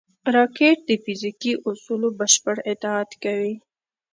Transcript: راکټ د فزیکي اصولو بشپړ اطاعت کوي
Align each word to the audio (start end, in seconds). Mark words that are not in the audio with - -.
راکټ 0.35 0.77
د 0.85 0.91
فزیکي 1.03 1.53
اصولو 1.69 2.07
بشپړ 2.19 2.55
اطاعت 2.71 3.11
کوي 3.23 3.53